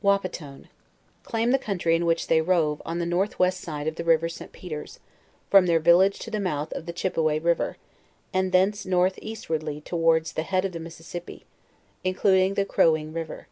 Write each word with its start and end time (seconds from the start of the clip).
WAPATONE 0.00 0.68
Claim 1.24 1.50
the 1.50 1.58
country 1.58 1.96
in 1.96 2.06
which 2.06 2.28
they 2.28 2.40
rove 2.40 2.80
on 2.84 3.00
the 3.00 3.04
north 3.04 3.40
west 3.40 3.60
side 3.60 3.88
of 3.88 3.96
the 3.96 4.04
river 4.04 4.28
St. 4.28 4.52
Peters, 4.52 5.00
from 5.50 5.66
their 5.66 5.80
village 5.80 6.20
to 6.20 6.30
the 6.30 6.38
mouth 6.38 6.72
of 6.74 6.86
the 6.86 6.92
Chippeway 6.92 7.40
river, 7.40 7.78
and 8.32 8.52
thence 8.52 8.86
north 8.86 9.18
eastwardly 9.20 9.80
towards 9.80 10.34
the 10.34 10.44
head 10.44 10.64
of 10.64 10.70
the 10.70 10.78
Mississippi, 10.78 11.46
including 12.04 12.54
the 12.54 12.64
Crow 12.64 12.92
wing 12.92 13.12
river. 13.12 13.48